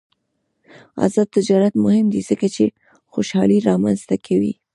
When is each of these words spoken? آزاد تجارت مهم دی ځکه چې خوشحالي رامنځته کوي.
آزاد 1.05 1.27
تجارت 1.37 1.73
مهم 1.85 2.05
دی 2.13 2.21
ځکه 2.29 2.47
چې 2.55 2.65
خوشحالي 3.11 3.57
رامنځته 3.69 4.15
کوي. 4.25 4.53